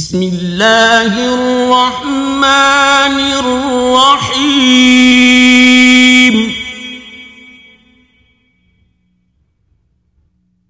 [0.00, 3.16] بسم الله الرحمن
[4.24, 4.74] الرحيم.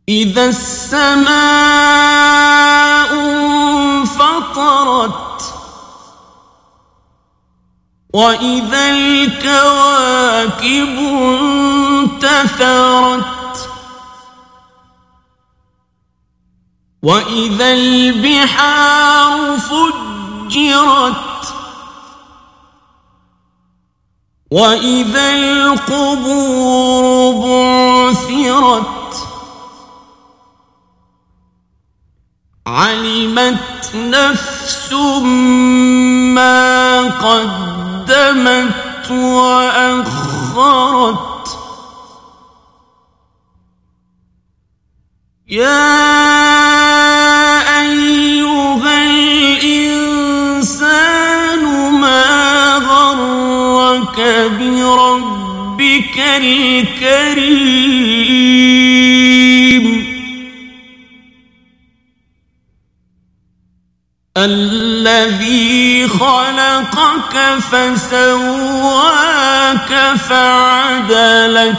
[0.09, 1.31] إذا السماء
[3.95, 5.55] انفطرت
[8.15, 10.09] وإذا الكواكب
[12.19, 13.40] انتثرت
[17.03, 21.15] واذا البحار فجرت
[24.51, 29.27] واذا القبور بعثرت
[32.67, 34.93] علمت نفس
[36.35, 41.21] ما قدمت واخرت
[45.49, 46.10] يا
[54.49, 57.51] بربك الكريم
[64.37, 67.37] الذي خلقك
[67.71, 69.11] فسواك
[70.17, 71.77] فعدلك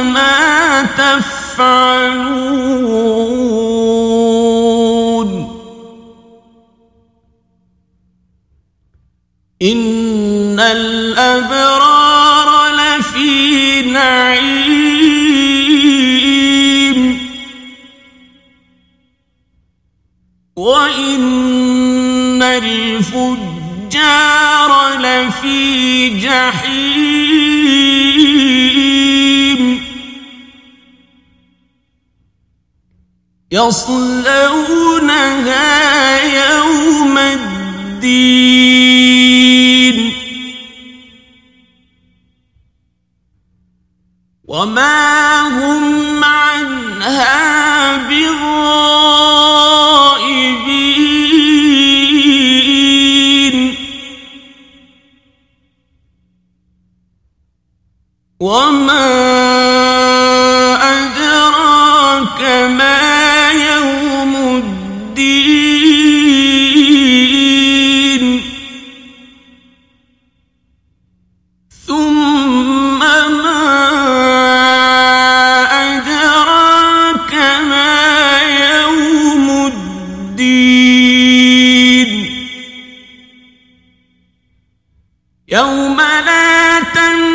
[0.00, 2.40] ما تفعلون.
[9.62, 11.88] إن الأبرار
[12.72, 15.20] لفي نعيم.
[20.56, 23.49] وإن الفجار
[25.00, 27.20] لفي جحيم.
[33.52, 34.40] يصلونها
[36.48, 37.60] يوم الدين.
[44.44, 45.89] وما هم
[58.40, 59.06] وما
[60.82, 64.36] أدراك ما يوم
[67.10, 68.42] الدين
[71.86, 73.62] ثم ما
[75.96, 77.34] أدراك
[77.68, 80.50] ما يوم الدين
[85.48, 87.29] يوم لا تملك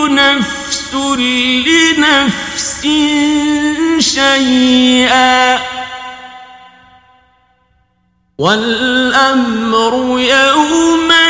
[0.00, 2.82] نفس لنفس
[3.98, 5.58] شيئا.
[8.38, 11.21] والأمر يوم